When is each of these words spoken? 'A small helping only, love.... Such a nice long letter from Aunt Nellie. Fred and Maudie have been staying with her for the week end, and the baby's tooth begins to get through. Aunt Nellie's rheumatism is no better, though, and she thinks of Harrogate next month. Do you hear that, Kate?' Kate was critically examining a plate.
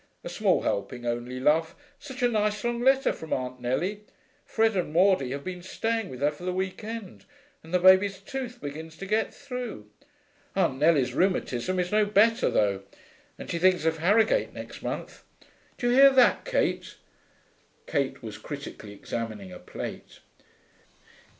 'A 0.23 0.29
small 0.29 0.63
helping 0.63 1.05
only, 1.05 1.39
love.... 1.39 1.75
Such 1.99 2.23
a 2.23 2.27
nice 2.27 2.63
long 2.63 2.81
letter 2.81 3.13
from 3.13 3.31
Aunt 3.31 3.61
Nellie. 3.61 4.01
Fred 4.47 4.75
and 4.75 4.91
Maudie 4.91 5.29
have 5.29 5.43
been 5.43 5.61
staying 5.61 6.09
with 6.09 6.21
her 6.21 6.31
for 6.31 6.43
the 6.43 6.51
week 6.51 6.83
end, 6.83 7.25
and 7.61 7.71
the 7.71 7.77
baby's 7.77 8.17
tooth 8.17 8.59
begins 8.59 8.97
to 8.97 9.05
get 9.05 9.31
through. 9.31 9.91
Aunt 10.55 10.79
Nellie's 10.79 11.13
rheumatism 11.13 11.79
is 11.79 11.91
no 11.91 12.03
better, 12.07 12.49
though, 12.49 12.81
and 13.37 13.47
she 13.51 13.59
thinks 13.59 13.85
of 13.85 13.97
Harrogate 13.99 14.53
next 14.53 14.81
month. 14.81 15.23
Do 15.77 15.87
you 15.91 15.95
hear 15.97 16.09
that, 16.09 16.45
Kate?' 16.45 16.95
Kate 17.85 18.23
was 18.23 18.39
critically 18.39 18.93
examining 18.93 19.51
a 19.51 19.59
plate. 19.59 20.19